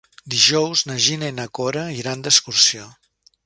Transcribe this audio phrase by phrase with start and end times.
[0.35, 2.91] Dijous na Gina i na Cora iran d'excursió.